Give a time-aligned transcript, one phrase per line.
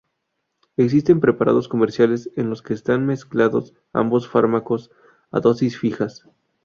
[0.77, 4.89] Existen preparados comerciales en los que están mezclados ambos fármacos
[5.29, 6.25] a dosis fijas.